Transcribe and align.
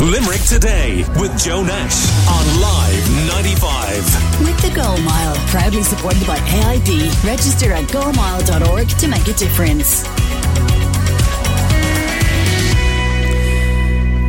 Limerick 0.00 0.40
Today 0.44 1.04
with 1.20 1.38
Joe 1.38 1.62
Nash 1.62 2.08
on 2.26 2.60
Live 2.62 3.26
95. 3.44 4.40
With 4.40 4.58
the 4.62 4.72
GOAL 4.74 4.96
Mile, 5.02 5.36
proudly 5.48 5.82
supported 5.82 6.26
by 6.26 6.38
AIB. 6.38 7.22
Register 7.22 7.72
at 7.72 7.84
goalmile.org 7.84 8.88
to 8.88 9.08
make 9.08 9.28
a 9.28 9.34
difference. 9.34 10.04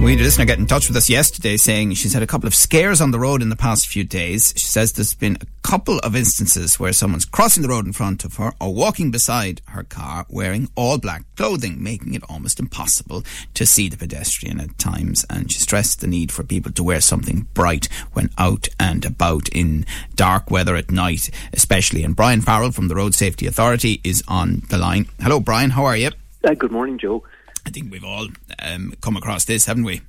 We 0.01 0.13
had 0.13 0.19
a 0.19 0.23
listener 0.23 0.45
get 0.45 0.57
in 0.57 0.65
touch 0.65 0.87
with 0.87 0.97
us 0.97 1.11
yesterday 1.11 1.57
saying 1.57 1.94
she's 1.94 2.13
had 2.13 2.23
a 2.23 2.28
couple 2.28 2.47
of 2.47 2.55
scares 2.55 3.01
on 3.01 3.12
the 3.12 3.19
road 3.19 3.44
in 3.44 3.49
the 3.49 3.55
past 3.55 3.87
few 3.87 4.03
days. 4.03 4.51
She 4.58 4.65
says 4.65 4.91
there's 4.91 5.13
been 5.13 5.37
a 5.39 5.46
couple 5.62 5.99
of 5.99 6.15
instances 6.15 6.79
where 6.79 6.91
someone's 6.91 7.23
crossing 7.23 7.62
the 7.62 7.69
road 7.69 7.85
in 7.85 7.94
front 7.94 8.26
of 8.26 8.37
her 8.37 8.51
or 8.59 8.73
walking 8.73 9.12
beside 9.12 9.62
her 9.67 9.83
car 9.83 10.26
wearing 10.27 10.69
all 10.76 10.97
black 10.97 11.23
clothing, 11.35 11.83
making 11.83 12.15
it 12.15 12.23
almost 12.27 12.59
impossible 12.59 13.23
to 13.53 13.63
see 13.63 13.90
the 13.90 13.95
pedestrian 13.95 14.59
at 14.59 14.79
times. 14.79 15.23
And 15.29 15.51
she 15.51 15.59
stressed 15.59 16.02
the 16.02 16.08
need 16.08 16.31
for 16.31 16.44
people 16.44 16.72
to 16.72 16.84
wear 16.84 16.99
something 16.99 17.45
bright 17.54 17.88
when 18.13 18.31
out 18.40 18.70
and 18.80 19.05
about 19.05 19.49
in 19.49 19.86
dark 20.16 20.49
weather 20.49 20.76
at 20.76 20.90
night, 20.90 21.30
especially. 21.54 22.04
And 22.04 22.16
Brian 22.16 22.41
Farrell 22.41 22.72
from 22.72 22.88
the 22.88 22.95
Road 22.95 23.13
Safety 23.13 23.45
Authority 23.45 24.02
is 24.04 24.23
on 24.27 24.63
the 24.72 24.80
line. 24.80 25.05
Hello, 25.22 25.40
Brian. 25.40 25.70
How 25.70 25.86
are 25.86 25.95
you? 25.95 26.09
Uh, 26.44 26.55
good 26.55 26.72
morning, 26.72 26.98
Joe. 26.98 27.23
I 27.66 27.70
think 27.70 27.92
we've 27.92 28.04
all 28.04 28.28
um, 28.60 28.94
come 29.02 29.18
across 29.18 29.46
this, 29.46 29.66
haven't 29.66 29.84
we? 29.84 30.02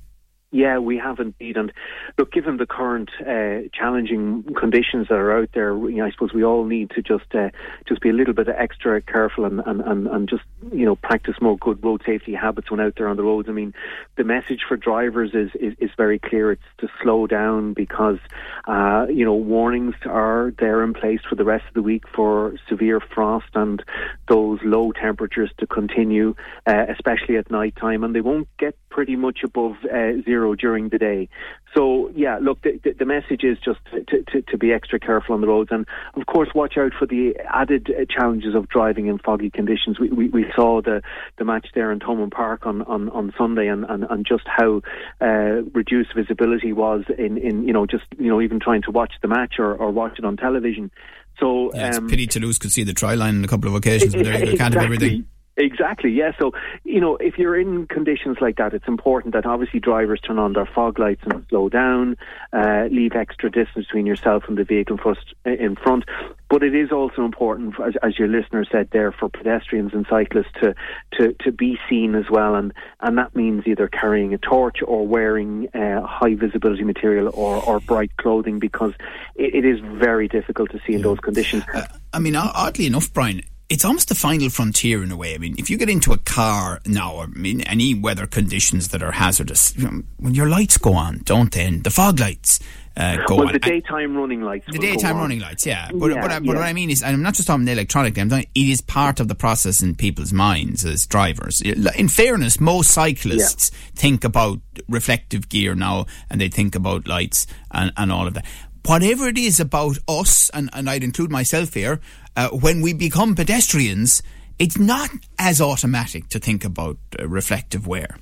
Yeah, 0.53 0.77
we 0.77 0.99
have 0.99 1.19
indeed. 1.19 1.57
And 1.57 1.73
look, 2.15 2.31
given 2.31 2.57
the 2.57 2.67
current 2.67 3.09
uh, 3.19 3.67
challenging 3.73 4.43
conditions 4.55 5.07
that 5.07 5.15
are 5.15 5.35
out 5.35 5.49
there, 5.55 5.73
you 5.75 5.97
know, 5.97 6.05
I 6.05 6.11
suppose 6.11 6.31
we 6.31 6.43
all 6.43 6.63
need 6.63 6.91
to 6.91 7.01
just 7.01 7.33
uh, 7.33 7.49
just 7.87 8.01
be 8.01 8.09
a 8.09 8.13
little 8.13 8.35
bit 8.35 8.47
extra 8.47 9.01
careful 9.01 9.45
and, 9.45 9.61
and, 9.65 9.81
and, 9.81 10.05
and 10.05 10.29
just 10.29 10.43
you 10.71 10.85
know 10.85 10.95
practice 10.95 11.33
more 11.41 11.57
good 11.57 11.83
road 11.83 12.03
safety 12.05 12.35
habits 12.35 12.69
when 12.69 12.79
out 12.79 12.93
there 12.97 13.07
on 13.07 13.17
the 13.17 13.23
roads. 13.23 13.49
I 13.49 13.51
mean, 13.51 13.73
the 14.15 14.23
message 14.23 14.59
for 14.67 14.77
drivers 14.77 15.31
is 15.33 15.49
is, 15.55 15.73
is 15.79 15.89
very 15.97 16.19
clear. 16.19 16.51
It's 16.51 16.61
to 16.77 16.87
slow 17.01 17.25
down 17.25 17.73
because 17.73 18.19
uh, 18.67 19.07
you 19.09 19.25
know 19.25 19.33
warnings 19.33 19.95
are 20.05 20.53
there 20.59 20.83
in 20.83 20.93
place 20.93 21.21
for 21.27 21.33
the 21.33 21.45
rest 21.45 21.65
of 21.67 21.73
the 21.73 21.81
week 21.81 22.03
for 22.07 22.53
severe 22.69 22.99
frost 22.99 23.49
and 23.55 23.83
those 24.27 24.59
low 24.63 24.91
temperatures 24.91 25.49
to 25.57 25.65
continue, 25.65 26.35
uh, 26.67 26.85
especially 26.89 27.37
at 27.37 27.49
night 27.49 27.75
time, 27.75 28.03
and 28.03 28.13
they 28.13 28.21
won't 28.21 28.47
get 28.59 28.77
pretty 28.91 29.15
much 29.15 29.39
above 29.43 29.77
uh, 29.91 30.11
zero 30.43 30.55
during 30.55 30.89
the 30.89 30.97
day. 30.97 31.29
So 31.75 32.11
yeah, 32.15 32.37
look, 32.41 32.61
the, 32.61 32.79
the 32.97 33.05
message 33.05 33.43
is 33.43 33.57
just 33.63 33.79
to, 33.91 34.23
to, 34.23 34.41
to, 34.43 34.57
be 34.57 34.71
extra 34.71 34.99
careful 34.99 35.33
on 35.33 35.41
the 35.41 35.47
roads, 35.47 35.69
and 35.71 35.87
of 36.13 36.25
course, 36.27 36.49
watch 36.53 36.77
out 36.77 36.91
for 36.97 37.07
the 37.07 37.35
added 37.51 37.89
uh, 37.89 38.05
challenges 38.07 38.53
of 38.53 38.69
driving 38.69 39.07
in 39.07 39.17
foggy 39.17 39.49
conditions. 39.49 39.99
We, 39.99 40.09
we, 40.09 40.29
we 40.29 40.45
saw 40.55 40.81
the, 40.81 41.01
the 41.37 41.45
match 41.45 41.67
there 41.73 41.91
in 41.91 41.99
Thomond 41.99 42.31
Park 42.31 42.67
on, 42.67 42.83
on, 42.83 43.09
on 43.09 43.33
Sunday, 43.37 43.67
and, 43.67 43.85
and, 43.85 44.03
and 44.03 44.25
just 44.25 44.43
how 44.45 44.81
uh, 45.19 45.63
reduced 45.73 46.13
visibility 46.15 46.73
was 46.73 47.03
in, 47.17 47.37
in 47.37 47.63
you 47.65 47.73
know 47.73 47.87
just 47.87 48.05
you 48.19 48.29
know 48.29 48.41
even 48.41 48.59
trying 48.59 48.83
to 48.83 48.91
watch 48.91 49.13
the 49.21 49.27
match 49.27 49.55
or, 49.57 49.73
or 49.73 49.89
watch 49.91 50.19
it 50.19 50.25
on 50.25 50.37
television. 50.37 50.91
So 51.39 51.71
yeah, 51.73 51.87
it's 51.87 51.97
um, 51.97 52.07
pity 52.07 52.27
Toulouse 52.27 52.59
could 52.59 52.71
see 52.71 52.83
the 52.83 52.93
try 52.93 53.15
line 53.15 53.37
on 53.37 53.43
a 53.43 53.47
couple 53.47 53.69
of 53.69 53.75
occasions, 53.75 54.13
but 54.13 54.25
there 54.25 54.45
you 54.45 54.57
can't 54.57 54.73
have 54.75 54.83
everything. 54.83 55.25
Exactly, 55.55 56.09
yeah. 56.09 56.31
So, 56.39 56.51
you 56.83 56.99
know, 56.99 57.15
if 57.17 57.37
you're 57.37 57.59
in 57.59 57.85
conditions 57.85 58.37
like 58.41 58.57
that, 58.57 58.73
it's 58.73 58.87
important 58.87 59.35
that 59.35 59.45
obviously 59.45 59.79
drivers 59.79 60.19
turn 60.19 60.39
on 60.39 60.53
their 60.53 60.65
fog 60.65 60.97
lights 60.97 61.21
and 61.25 61.45
slow 61.49 61.69
down, 61.69 62.17
uh, 62.51 62.85
leave 62.89 63.13
extra 63.13 63.51
distance 63.51 63.85
between 63.85 64.07
yourself 64.07 64.45
and 64.47 64.57
the 64.57 64.63
vehicle 64.63 64.97
first 64.97 65.35
in 65.45 65.75
front. 65.75 66.05
But 66.49 66.63
it 66.63 66.73
is 66.73 66.91
also 66.91 67.23
important, 67.23 67.75
as, 67.79 67.93
as 68.01 68.17
your 68.17 68.27
listener 68.27 68.65
said 68.71 68.89
there, 68.91 69.11
for 69.11 69.29
pedestrians 69.29 69.93
and 69.93 70.07
cyclists 70.09 70.51
to, 70.61 70.73
to, 71.19 71.33
to 71.43 71.51
be 71.51 71.77
seen 71.87 72.15
as 72.15 72.25
well. 72.31 72.55
And, 72.55 72.73
and 72.99 73.17
that 73.19 73.35
means 73.35 73.67
either 73.67 73.87
carrying 73.87 74.33
a 74.33 74.39
torch 74.39 74.77
or 74.83 75.05
wearing 75.05 75.69
uh, 75.75 76.01
high 76.01 76.33
visibility 76.33 76.83
material 76.83 77.29
or, 77.31 77.63
or 77.63 77.79
bright 77.79 78.17
clothing 78.17 78.57
because 78.57 78.93
it, 79.35 79.53
it 79.53 79.65
is 79.65 79.79
very 79.81 80.27
difficult 80.27 80.71
to 80.71 80.79
see 80.87 80.93
in 80.93 81.03
those 81.03 81.19
conditions. 81.19 81.63
Uh, 81.71 81.85
I 82.11 82.17
mean, 82.17 82.35
oddly 82.35 82.87
enough, 82.87 83.13
Brian, 83.13 83.41
it's 83.73 83.83
almost 83.83 84.09
the 84.09 84.15
final 84.15 84.49
frontier 84.49 85.01
in 85.01 85.11
a 85.11 85.17
way. 85.17 85.33
I 85.33 85.39
mean, 85.39 85.55
if 85.57 85.67
you 85.67 85.77
get 85.77 85.89
into 85.89 86.13
a 86.13 86.17
car 86.19 86.79
now, 86.85 87.21
I 87.21 87.25
mean, 87.25 87.61
any 87.61 87.95
weather 87.95 88.27
conditions 88.27 88.89
that 88.89 89.01
are 89.01 89.11
hazardous, 89.11 89.75
you 89.75 89.89
know, 89.89 90.03
when 90.17 90.35
your 90.35 90.47
lights 90.47 90.77
go 90.77 90.93
on, 90.93 91.21
don't 91.23 91.51
they? 91.51 91.65
And 91.65 91.83
the 91.83 91.89
fog 91.89 92.19
lights. 92.19 92.59
Uh, 92.95 93.17
go 93.25 93.37
well, 93.37 93.47
on. 93.47 93.53
the 93.53 93.57
daytime 93.57 94.15
running 94.15 94.43
lights. 94.43 94.67
The 94.71 94.77
daytime 94.77 95.17
running 95.17 95.39
lights, 95.39 95.65
yeah. 95.65 95.89
But, 95.91 96.11
yeah, 96.11 96.21
but, 96.21 96.29
but 96.29 96.43
yeah. 96.43 96.53
what 96.53 96.57
I 96.57 96.73
mean 96.73 96.91
is, 96.91 97.01
I'm 97.01 97.23
not 97.23 97.33
just 97.33 97.47
talking 97.47 97.65
the 97.65 97.71
electronic. 97.71 98.15
I'm 98.19 98.29
talking, 98.29 98.47
it 98.53 98.69
is 98.69 98.81
part 98.81 99.19
of 99.19 99.27
the 99.27 99.33
process 99.33 99.81
in 99.81 99.95
people's 99.95 100.31
minds 100.31 100.85
as 100.85 101.07
drivers. 101.07 101.59
In 101.61 102.07
fairness, 102.07 102.59
most 102.59 102.91
cyclists 102.91 103.71
yeah. 103.73 103.79
think 103.95 104.23
about 104.23 104.59
reflective 104.87 105.49
gear 105.49 105.73
now, 105.73 106.05
and 106.29 106.39
they 106.39 106.49
think 106.49 106.75
about 106.75 107.07
lights 107.07 107.47
and, 107.71 107.91
and 107.97 108.11
all 108.11 108.27
of 108.27 108.35
that 108.35 108.45
whatever 108.85 109.27
it 109.27 109.37
is 109.37 109.59
about 109.59 109.97
us, 110.07 110.49
and, 110.49 110.69
and 110.73 110.89
I'd 110.89 111.03
include 111.03 111.31
myself 111.31 111.73
here, 111.73 111.99
uh, 112.35 112.49
when 112.49 112.81
we 112.81 112.93
become 112.93 113.35
pedestrians, 113.35 114.21
it's 114.59 114.77
not 114.77 115.09
as 115.39 115.61
automatic 115.61 116.29
to 116.29 116.39
think 116.39 116.63
about 116.65 116.97
uh, 117.19 117.27
reflective 117.27 117.87
wear. 117.87 118.17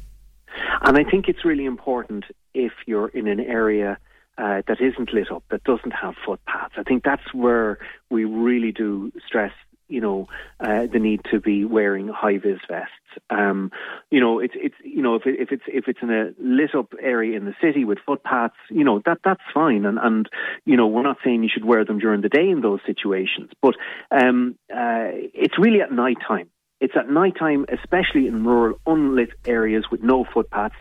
And 0.84 0.98
I 0.98 1.04
think 1.04 1.28
it's 1.28 1.46
really 1.46 1.66
important 1.66 2.26
if 2.54 2.72
you're 2.86 3.10
in 3.10 3.28
an 3.28 3.40
area 3.40 3.98
uh, 4.38 4.62
that 4.68 4.82
isn't 4.82 5.14
lit 5.14 5.32
up, 5.32 5.44
that 5.52 5.64
doesn't 5.64 5.92
have 5.92 6.16
footpaths. 6.26 6.74
I 6.78 6.84
think 6.84 7.04
that's 7.04 7.34
where 7.34 7.78
we 8.10 8.26
really 8.26 8.72
do 8.72 9.12
stress 9.28 9.52
you 9.92 10.02
know, 10.02 10.28
uh, 10.60 10.88
the 10.88 11.00
need 11.00 11.22
to 11.32 11.40
be 11.40 11.66
wearing 11.66 12.08
high 12.08 12.38
vis 12.38 12.60
vests. 12.68 12.94
Um, 13.30 13.72
you 14.10 14.20
know, 14.20 14.40
it's 14.40 14.54
it's 14.56 14.76
you 14.84 15.02
know 15.02 15.16
if 15.16 15.26
it, 15.26 15.40
if 15.40 15.52
it's 15.52 15.64
if 15.68 15.88
it's 15.88 16.00
in 16.02 16.10
a 16.10 16.32
lit 16.40 16.74
up 16.76 16.94
area 17.00 17.38
in 17.38 17.46
the 17.46 17.56
city 17.62 17.86
with 17.86 18.00
footpaths, 18.06 18.56
you 18.70 18.84
know 18.84 19.02
that 19.06 19.20
that's 19.24 19.42
fine. 19.54 19.86
And 19.86 20.00
and 20.00 20.30
you 20.66 20.78
know 20.78 20.88
we're 20.88 21.04
not 21.04 21.18
saying 21.24 21.44
you 21.44 21.50
should 21.52 21.66
wear 21.66 21.86
them 21.86 22.00
during 22.00 22.22
the 22.22 22.30
day 22.30 22.50
in 22.50 22.62
those 22.62 22.80
situations, 22.86 23.52
but 23.62 23.76
um, 24.12 24.56
uh, 24.74 25.12
it's 25.34 25.60
really 25.60 25.82
at 25.82 25.92
night 25.92 26.18
time. 26.26 26.50
It's 26.82 26.98
at 26.98 27.10
night 27.10 27.36
time, 27.38 27.66
especially 27.70 28.26
in 28.28 28.44
rural, 28.44 28.78
unlit 28.86 29.30
areas 29.46 29.86
with 29.92 30.02
no 30.02 30.26
footpaths, 30.34 30.76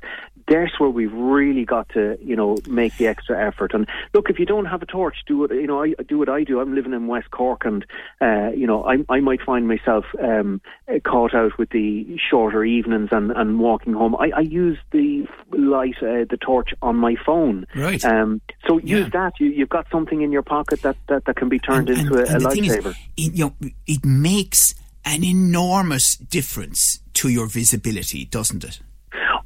That's 0.50 0.80
where 0.80 0.90
we've 0.90 1.12
really 1.12 1.64
got 1.64 1.88
to, 1.90 2.18
you 2.20 2.34
know, 2.34 2.56
make 2.68 2.96
the 2.96 3.06
extra 3.06 3.46
effort. 3.46 3.72
And 3.72 3.88
look, 4.12 4.30
if 4.30 4.40
you 4.40 4.46
don't 4.46 4.64
have 4.64 4.82
a 4.82 4.86
torch, 4.86 5.14
do 5.24 5.38
what 5.38 5.50
you 5.52 5.66
know. 5.68 5.84
I 5.84 5.94
do 6.08 6.18
what 6.18 6.28
I 6.28 6.42
do. 6.42 6.60
I'm 6.60 6.74
living 6.74 6.92
in 6.92 7.06
West 7.06 7.30
Cork, 7.30 7.64
and 7.64 7.86
uh, 8.20 8.50
you 8.50 8.66
know, 8.66 8.84
I, 8.84 9.04
I 9.08 9.20
might 9.20 9.42
find 9.42 9.68
myself 9.68 10.04
um, 10.20 10.60
caught 11.04 11.34
out 11.34 11.56
with 11.56 11.70
the 11.70 12.18
shorter 12.18 12.64
evenings 12.64 13.10
and, 13.12 13.30
and 13.30 13.60
walking 13.60 13.92
home. 13.92 14.16
I, 14.16 14.32
I 14.36 14.40
use 14.40 14.78
the 14.90 15.24
light, 15.52 15.96
uh, 16.02 16.24
the 16.28 16.38
torch 16.40 16.70
on 16.82 16.96
my 16.96 17.14
phone. 17.24 17.66
Right. 17.76 18.04
Um, 18.04 18.40
so 18.66 18.78
use 18.78 19.08
that. 19.12 19.34
You, 19.38 19.50
you've 19.50 19.68
got 19.68 19.86
something 19.92 20.20
in 20.20 20.32
your 20.32 20.42
pocket 20.42 20.82
that, 20.82 20.96
that, 21.08 21.26
that 21.26 21.36
can 21.36 21.48
be 21.48 21.60
turned 21.60 21.90
and, 21.90 22.00
into 22.00 22.18
and, 22.18 22.28
a, 22.28 22.48
a 22.48 22.50
lifesaver. 22.50 22.90
Is, 23.16 23.28
it, 23.28 23.34
you 23.34 23.44
know, 23.60 23.70
it 23.86 24.04
makes 24.04 24.74
an 25.10 25.24
enormous 25.24 26.16
difference 26.16 27.00
to 27.14 27.28
your 27.28 27.48
visibility, 27.48 28.26
doesn't 28.26 28.62
it? 28.62 28.80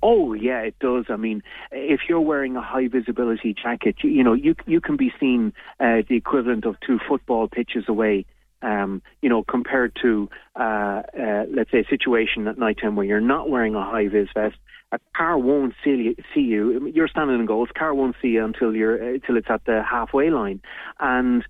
Oh 0.02 0.34
yeah, 0.34 0.60
it 0.60 0.78
does. 0.78 1.06
I 1.08 1.16
mean, 1.16 1.42
if 1.72 2.00
you're 2.06 2.20
wearing 2.20 2.54
a 2.54 2.60
high 2.60 2.88
visibility 2.88 3.54
jacket, 3.54 3.96
you, 4.02 4.10
you 4.10 4.22
know 4.22 4.34
you 4.34 4.54
you 4.66 4.82
can 4.82 4.98
be 4.98 5.10
seen 5.18 5.54
uh, 5.80 6.02
the 6.06 6.16
equivalent 6.16 6.66
of 6.66 6.76
two 6.86 6.98
football 7.08 7.48
pitches 7.48 7.84
away. 7.88 8.26
Um, 8.60 9.00
you 9.22 9.30
know, 9.30 9.42
compared 9.42 9.96
to 10.02 10.28
uh, 10.54 11.02
uh, 11.18 11.44
let's 11.50 11.70
say 11.70 11.80
a 11.80 11.88
situation 11.88 12.46
at 12.46 12.58
night 12.58 12.78
time 12.82 12.96
where 12.96 13.06
you're 13.06 13.20
not 13.20 13.48
wearing 13.48 13.74
a 13.74 13.82
high 13.82 14.08
vis 14.08 14.28
vest, 14.34 14.56
a 14.92 14.98
car 15.16 15.38
won't 15.38 15.74
see, 15.82 16.14
you. 16.34 16.92
You're 16.94 17.08
standing 17.08 17.40
in 17.40 17.46
goals, 17.46 17.70
car 17.74 17.94
won't 17.94 18.16
see 18.20 18.28
you 18.28 18.44
until 18.44 18.76
you're 18.76 18.96
until 18.96 19.38
it's 19.38 19.48
at 19.48 19.64
the 19.64 19.82
halfway 19.82 20.28
line, 20.28 20.60
and 21.00 21.42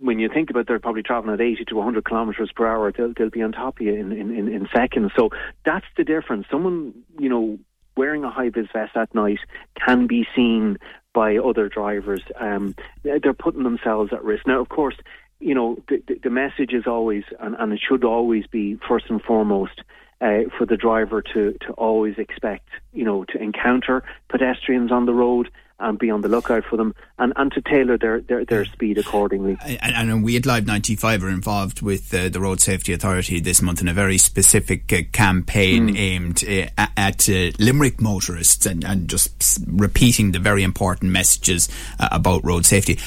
when 0.00 0.18
you 0.18 0.28
think 0.28 0.50
about 0.50 0.66
they're 0.66 0.78
probably 0.78 1.02
traveling 1.02 1.34
at 1.34 1.40
80 1.40 1.66
to 1.66 1.76
100 1.76 2.04
kilometres 2.04 2.50
per 2.54 2.66
hour, 2.66 2.90
they'll, 2.90 3.12
they'll 3.16 3.30
be 3.30 3.42
on 3.42 3.52
top 3.52 3.78
of 3.78 3.86
you 3.86 3.94
in, 3.94 4.12
in, 4.12 4.34
in, 4.34 4.48
in 4.48 4.68
seconds. 4.74 5.12
So 5.16 5.30
that's 5.64 5.86
the 5.96 6.04
difference. 6.04 6.46
Someone, 6.50 6.94
you 7.18 7.28
know, 7.28 7.58
wearing 7.96 8.24
a 8.24 8.30
high 8.30 8.48
vis 8.48 8.66
vest 8.72 8.96
at 8.96 9.14
night 9.14 9.40
can 9.86 10.06
be 10.06 10.26
seen 10.34 10.78
by 11.12 11.36
other 11.36 11.68
drivers. 11.68 12.22
Um, 12.38 12.74
they're 13.02 13.34
putting 13.34 13.62
themselves 13.62 14.12
at 14.12 14.24
risk. 14.24 14.46
Now, 14.46 14.60
of 14.60 14.68
course, 14.68 14.96
you 15.38 15.54
know, 15.54 15.76
the, 15.88 16.02
the 16.22 16.30
message 16.30 16.72
is 16.72 16.86
always, 16.86 17.24
and, 17.38 17.54
and 17.58 17.72
it 17.72 17.80
should 17.86 18.04
always 18.04 18.46
be, 18.46 18.78
first 18.88 19.06
and 19.08 19.20
foremost, 19.20 19.82
uh, 20.20 20.42
for 20.56 20.66
the 20.66 20.76
driver 20.76 21.22
to, 21.22 21.56
to 21.60 21.72
always 21.72 22.16
expect, 22.18 22.68
you 22.92 23.04
know, 23.04 23.24
to 23.24 23.42
encounter 23.42 24.02
pedestrians 24.28 24.92
on 24.92 25.06
the 25.06 25.14
road 25.14 25.50
and 25.80 25.98
be 25.98 26.10
on 26.10 26.20
the 26.20 26.28
lookout 26.28 26.64
for 26.64 26.76
them 26.76 26.94
and, 27.18 27.32
and 27.36 27.50
to 27.52 27.60
tailor 27.62 27.98
their, 27.98 28.20
their, 28.20 28.44
their 28.44 28.64
speed 28.64 28.98
accordingly. 28.98 29.56
And, 29.64 30.10
and 30.10 30.24
we 30.24 30.36
at 30.36 30.46
Live 30.46 30.66
95 30.66 31.24
are 31.24 31.28
involved 31.28 31.82
with 31.82 32.12
uh, 32.14 32.28
the 32.28 32.40
Road 32.40 32.60
Safety 32.60 32.92
Authority 32.92 33.40
this 33.40 33.62
month 33.62 33.80
in 33.80 33.88
a 33.88 33.94
very 33.94 34.18
specific 34.18 34.92
uh, 34.92 35.02
campaign 35.12 35.88
mm. 35.88 35.98
aimed 35.98 36.44
uh, 36.44 36.86
at 36.96 37.28
uh, 37.28 37.50
Limerick 37.58 38.00
motorists 38.00 38.66
and, 38.66 38.84
and 38.84 39.08
just 39.08 39.58
repeating 39.66 40.32
the 40.32 40.38
very 40.38 40.62
important 40.62 41.12
messages 41.12 41.68
uh, 41.98 42.08
about 42.12 42.44
road 42.44 42.66
safety. 42.66 42.98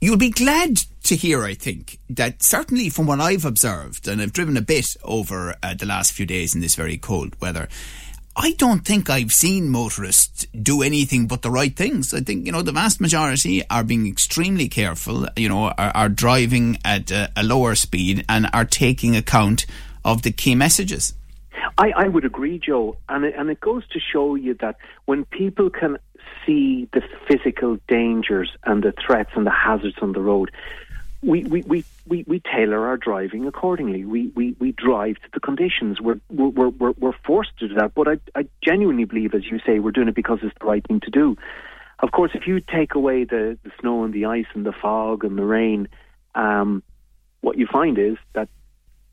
You'll 0.00 0.16
be 0.16 0.30
glad 0.30 0.78
to 1.04 1.14
hear, 1.14 1.44
I 1.44 1.54
think, 1.54 1.98
that 2.10 2.42
certainly 2.42 2.88
from 2.88 3.06
what 3.06 3.20
I've 3.20 3.44
observed, 3.44 4.08
and 4.08 4.20
I've 4.20 4.32
driven 4.32 4.56
a 4.56 4.62
bit 4.62 4.86
over 5.04 5.54
uh, 5.62 5.74
the 5.74 5.86
last 5.86 6.12
few 6.12 6.26
days 6.26 6.54
in 6.54 6.60
this 6.60 6.74
very 6.74 6.96
cold 6.96 7.40
weather, 7.40 7.68
I 8.34 8.52
don't 8.52 8.84
think 8.84 9.10
I've 9.10 9.30
seen 9.30 9.68
motorists 9.68 10.46
do 10.46 10.82
anything 10.82 11.26
but 11.26 11.42
the 11.42 11.50
right 11.50 11.74
things. 11.74 12.14
I 12.14 12.20
think, 12.20 12.46
you 12.46 12.52
know, 12.52 12.62
the 12.62 12.72
vast 12.72 13.00
majority 13.00 13.62
are 13.68 13.84
being 13.84 14.06
extremely 14.06 14.68
careful, 14.68 15.28
you 15.36 15.50
know, 15.50 15.66
are, 15.66 15.92
are 15.94 16.08
driving 16.08 16.78
at 16.82 17.10
a, 17.10 17.30
a, 17.36 17.42
lower 17.42 17.74
speed 17.74 18.24
and 18.30 18.48
are 18.54 18.64
taking 18.64 19.16
account 19.16 19.66
of 20.02 20.22
the 20.22 20.32
key 20.32 20.54
messages. 20.54 21.12
I, 21.76 21.92
I 21.94 22.08
would 22.08 22.24
agree, 22.24 22.58
Joe. 22.58 22.96
And 23.08 23.26
it, 23.26 23.34
and 23.36 23.50
it 23.50 23.60
goes 23.60 23.86
to 23.88 24.00
show 24.00 24.34
you 24.34 24.54
that 24.60 24.76
when 25.04 25.26
people 25.26 25.68
can 25.68 25.98
see 26.46 26.88
the 26.94 27.02
physical 27.28 27.78
dangers 27.86 28.50
and 28.64 28.82
the 28.82 28.94
threats 29.06 29.30
and 29.36 29.46
the 29.46 29.50
hazards 29.50 29.96
on 30.00 30.12
the 30.12 30.20
road, 30.20 30.50
we, 31.22 31.44
we, 31.44 31.84
we, 32.06 32.24
we, 32.26 32.40
tailor 32.40 32.86
our 32.86 32.96
driving 32.96 33.46
accordingly. 33.46 34.04
We, 34.04 34.28
we, 34.34 34.56
we 34.58 34.72
drive 34.72 35.16
to 35.16 35.28
the 35.32 35.40
conditions. 35.40 36.00
We're, 36.00 36.20
we're, 36.28 36.68
we're, 36.68 36.90
we're 36.92 37.12
forced 37.24 37.56
to 37.58 37.68
do 37.68 37.74
that. 37.74 37.94
But 37.94 38.08
I, 38.08 38.18
I 38.34 38.48
genuinely 38.62 39.04
believe, 39.04 39.32
as 39.34 39.44
you 39.44 39.60
say, 39.64 39.78
we're 39.78 39.92
doing 39.92 40.08
it 40.08 40.16
because 40.16 40.40
it's 40.42 40.54
the 40.60 40.66
right 40.66 40.84
thing 40.84 41.00
to 41.00 41.10
do. 41.10 41.36
Of 42.00 42.10
course, 42.10 42.32
if 42.34 42.48
you 42.48 42.60
take 42.60 42.96
away 42.96 43.24
the, 43.24 43.56
the 43.62 43.70
snow 43.80 44.02
and 44.02 44.12
the 44.12 44.24
ice 44.24 44.46
and 44.54 44.66
the 44.66 44.72
fog 44.72 45.24
and 45.24 45.38
the 45.38 45.44
rain, 45.44 45.86
um, 46.34 46.82
what 47.40 47.56
you 47.56 47.68
find 47.70 47.98
is 47.98 48.16
that 48.32 48.48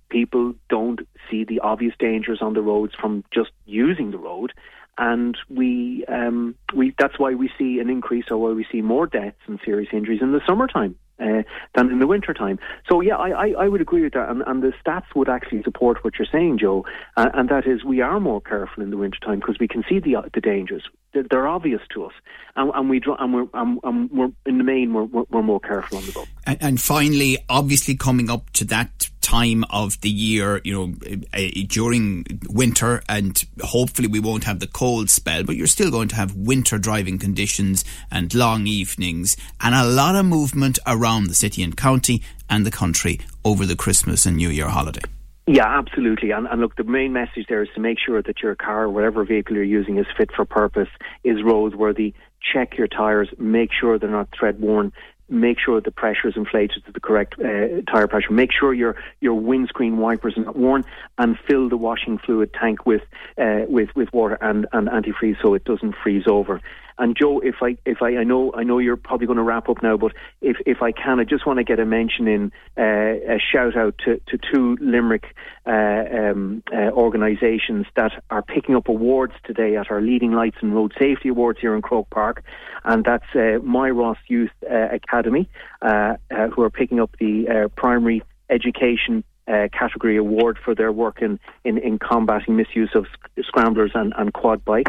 people 0.09 0.55
don't 0.69 1.01
see 1.29 1.44
the 1.44 1.59
obvious 1.59 1.94
dangers 2.00 2.39
on 2.41 2.55
the 2.55 2.62
roads 2.62 2.95
from 3.00 3.23
just 3.31 3.51
using 3.65 4.09
the 4.09 4.17
road 4.17 4.53
and 4.97 5.38
we 5.50 6.03
um, 6.07 6.55
we 6.73 6.94
that's 6.97 7.17
why 7.19 7.33
we 7.33 7.50
see 7.57 7.79
an 7.79 7.89
increase 7.89 8.25
or 8.29 8.38
why 8.38 8.51
we 8.51 8.65
see 8.71 8.81
more 8.81 9.05
deaths 9.05 9.39
and 9.45 9.59
serious 9.63 9.89
injuries 9.94 10.21
in 10.21 10.31
the 10.31 10.41
summertime 10.47 10.95
uh, 11.19 11.44
than 11.75 11.92
in 11.92 12.00
the 12.00 12.07
winter 12.07 12.33
time. 12.33 12.60
So 12.89 13.01
yeah, 13.01 13.16
I, 13.16 13.30
I, 13.30 13.48
I 13.60 13.68
would 13.68 13.81
agree 13.81 14.04
with 14.04 14.13
that, 14.13 14.30
and, 14.30 14.44
and, 14.45 14.63
the 14.63 14.74
stats 14.86 15.06
would 15.16 15.30
actually 15.30 15.63
support 15.63 16.04
what 16.04 16.16
you're 16.19 16.27
saying, 16.31 16.60
Joe. 16.60 16.86
Uh, 17.18 17.30
and 17.33 17.50
that 17.50 17.66
is, 17.66 17.83
we 17.83 18.01
are 18.01 18.19
more 18.19 18.42
careful 18.42 18.83
in 18.83 18.89
the 18.89 18.98
winter 18.98 19.19
time 19.19 19.39
because 19.39 19.57
we 19.60 19.68
can 19.68 19.83
see 19.88 20.00
the 20.00 20.16
the 20.33 20.42
dangers. 20.42 20.83
They're, 21.13 21.25
they're 21.30 21.48
obvious 21.48 21.81
to 21.94 22.06
us, 22.06 22.13
and, 22.56 22.71
and 22.75 22.89
we 22.89 23.01
and 23.19 23.33
we're, 23.33 23.48
and, 23.54 23.80
and 23.83 24.12
we're 24.12 24.31
in 24.45 24.57
the 24.57 24.63
main 24.63 24.94
we're, 24.94 25.24
we're, 25.30 25.42
more 25.42 25.60
careful 25.60 25.98
on 25.98 26.06
the 26.06 26.12
road. 26.12 26.27
And, 26.45 26.57
and 26.62 26.81
finally, 26.81 27.38
obviously, 27.50 27.95
coming 27.95 28.30
up 28.30 28.50
to 28.51 28.65
that 28.65 29.10
time 29.29 29.63
of 29.69 30.01
the 30.01 30.09
year, 30.09 30.59
you 30.63 30.73
know, 30.73 30.93
uh, 31.33 31.41
during 31.67 32.25
winter, 32.49 33.01
and 33.07 33.43
hopefully 33.61 34.07
we 34.07 34.19
won't 34.19 34.43
have 34.43 34.59
the 34.59 34.67
cold 34.67 35.09
spell, 35.09 35.43
but 35.43 35.55
you're 35.55 35.67
still 35.67 35.91
going 35.91 36.07
to 36.07 36.15
have 36.15 36.35
winter 36.35 36.79
driving 36.79 37.19
conditions 37.19 37.85
and 38.11 38.33
long 38.33 38.65
evenings, 38.65 39.35
and 39.61 39.75
a 39.75 39.85
lot 39.85 40.15
of 40.15 40.25
movement 40.25 40.79
around 40.87 41.27
the 41.27 41.35
city 41.35 41.61
and 41.61 41.77
county 41.77 42.23
and 42.49 42.65
the 42.65 42.71
country 42.71 43.19
over 43.45 43.67
the 43.67 43.75
Christmas 43.75 44.25
and 44.25 44.37
New 44.37 44.49
Year 44.49 44.69
holiday. 44.69 45.07
Yeah, 45.45 45.67
absolutely. 45.67 46.31
And, 46.31 46.47
and, 46.47 46.61
look, 46.61 46.75
the 46.75 46.83
main 46.83 47.13
message 47.13 47.45
there 47.49 47.63
is 47.63 47.69
to 47.75 47.81
make 47.81 47.97
sure 48.03 48.21
that 48.21 48.41
your 48.41 48.55
car, 48.55 48.89
whatever 48.89 49.23
vehicle 49.25 49.55
you're 49.55 49.63
using, 49.63 49.97
is 49.97 50.05
fit 50.17 50.29
for 50.35 50.45
purpose, 50.45 50.89
is 51.23 51.37
roadworthy. 51.37 52.13
Check 52.53 52.77
your 52.77 52.87
tyres, 52.87 53.29
make 53.37 53.69
sure 53.79 53.99
they're 53.99 54.09
not 54.09 54.31
tread 54.31 54.59
worn. 54.59 54.91
Make 55.29 55.59
sure 55.59 55.79
the 55.81 55.91
pressure 55.91 56.27
is 56.27 56.35
inflated 56.35 56.85
to 56.85 56.91
the 56.91 56.99
correct 56.99 57.35
uh, 57.39 57.81
tire 57.91 58.07
pressure. 58.07 58.31
Make 58.31 58.51
sure 58.51 58.73
your 58.73 58.95
your 59.21 59.35
windscreen 59.35 59.97
wipers 59.97 60.37
are 60.37 60.43
not 60.43 60.55
worn, 60.55 60.83
and 61.17 61.37
fill 61.47 61.69
the 61.69 61.77
washing 61.77 62.17
fluid 62.17 62.53
tank 62.53 62.85
with 62.85 63.01
uh, 63.37 63.61
with 63.67 63.89
with 63.95 64.11
water 64.13 64.37
and, 64.41 64.67
and 64.73 64.87
antifreeze 64.87 65.37
so 65.41 65.53
it 65.53 65.63
doesn't 65.65 65.95
freeze 66.03 66.23
over. 66.27 66.61
And 67.00 67.16
Joe, 67.18 67.40
if 67.40 67.56
I 67.62 67.78
if 67.86 68.01
I, 68.01 68.18
I 68.18 68.24
know 68.25 68.51
I 68.54 68.63
know 68.63 68.78
you're 68.78 68.98
probably 68.98 69.25
going 69.25 69.38
to 69.38 69.44
wrap 69.44 69.69
up 69.69 69.81
now, 69.81 69.96
but 69.96 70.12
if 70.42 70.57
if 70.66 70.81
I 70.81 70.92
can, 70.92 71.22
I 71.22 71.24
just 71.24 71.48
want 71.48 71.57
to 71.57 71.63
get 71.63 71.80
a 71.80 71.86
mention 71.86 72.28
in 72.28 72.51
uh, 72.78 73.36
a 73.36 73.40
shout 73.40 73.78
out 73.78 73.96
to, 74.06 74.22
to 74.28 74.38
two 74.38 74.78
Limerick 74.81 75.34
uh, 75.66 75.72
um, 75.72 76.62
uh, 76.74 76.92
organisations 76.92 77.86
that 77.96 78.12
are 78.30 78.42
picking 78.42 78.75
up 78.75 78.90
awards 78.90 79.34
today 79.46 79.78
at 79.78 79.90
our 79.90 80.01
Leading 80.01 80.34
Lights 80.34 80.57
and 80.62 80.75
Road 80.75 80.94
Safety 81.00 81.30
Awards 81.30 81.60
here 81.62 81.74
in 81.74 81.81
Croke 81.81 82.10
Park, 82.10 82.44
and 82.84 83.06
that's 83.06 83.24
uh, 83.34 83.63
Moyross 83.63 84.18
Youth 84.28 84.51
uh, 84.69 84.90
Academy, 84.92 85.50
uh, 85.81 86.16
who 86.54 86.62
are 86.63 86.69
picking 86.69 87.00
up 87.00 87.16
the 87.18 87.72
primary 87.78 88.24
education 88.50 89.24
uh, 89.48 89.68
category 89.72 90.18
award 90.18 90.57
for 90.63 90.75
their 90.75 90.92
work 90.92 91.22
in, 91.22 91.40
in, 91.63 91.78
in 91.78 91.98
combating 91.98 92.56
misuse 92.56 92.92
of 92.94 93.07
sc- 93.07 93.46
scramblers 93.46 93.92
and, 93.96 94.13
and 94.18 94.34
quad 94.34 94.63
bike 94.63 94.88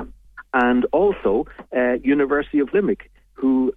and 0.53 0.87
also 0.93 1.47
uh, 1.77 1.95
University 2.03 2.59
of 2.59 2.73
Limerick, 2.73 3.11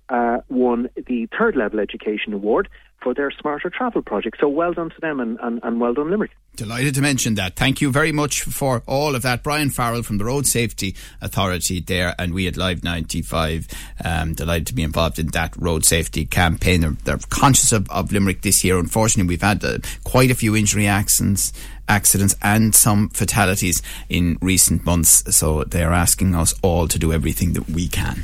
uh, 0.09 0.39
won 0.49 0.89
the 1.07 1.27
third 1.37 1.55
level 1.55 1.79
education 1.79 2.33
award 2.33 2.69
for 3.03 3.13
their 3.13 3.29
smarter 3.31 3.69
travel 3.69 4.01
project. 4.01 4.37
So 4.39 4.47
well 4.47 4.73
done 4.73 4.89
to 4.89 5.01
them 5.01 5.19
and, 5.19 5.37
and, 5.41 5.59
and, 5.61 5.79
well 5.79 5.93
done 5.93 6.09
Limerick. 6.09 6.31
Delighted 6.55 6.95
to 6.95 7.01
mention 7.01 7.35
that. 7.35 7.55
Thank 7.55 7.81
you 7.81 7.91
very 7.91 8.11
much 8.11 8.43
for 8.43 8.81
all 8.87 9.15
of 9.15 9.21
that. 9.23 9.43
Brian 9.43 9.69
Farrell 9.69 10.03
from 10.03 10.17
the 10.19 10.25
Road 10.25 10.45
Safety 10.45 10.95
Authority 11.21 11.81
there 11.81 12.15
and 12.17 12.33
we 12.33 12.47
at 12.47 12.55
Live 12.55 12.83
95 12.83 13.67
um, 14.05 14.33
delighted 14.33 14.67
to 14.67 14.73
be 14.73 14.83
involved 14.83 15.19
in 15.19 15.27
that 15.27 15.55
road 15.57 15.83
safety 15.83 16.25
campaign. 16.25 16.81
They're, 16.81 16.97
they're 17.03 17.19
conscious 17.29 17.71
of, 17.71 17.89
of, 17.89 18.11
Limerick 18.11 18.41
this 18.41 18.63
year. 18.63 18.77
Unfortunately, 18.77 19.27
we've 19.27 19.41
had 19.41 19.63
uh, 19.65 19.79
quite 20.03 20.31
a 20.31 20.35
few 20.35 20.55
injury 20.55 20.87
accidents 20.87 21.51
accidents 21.89 22.33
and 22.41 22.73
some 22.73 23.09
fatalities 23.09 23.81
in 24.07 24.37
recent 24.41 24.85
months. 24.85 25.35
So 25.35 25.65
they 25.65 25.83
are 25.83 25.91
asking 25.91 26.33
us 26.33 26.53
all 26.61 26.87
to 26.87 26.97
do 26.97 27.11
everything 27.11 27.53
that 27.53 27.69
we 27.69 27.89
can. 27.89 28.23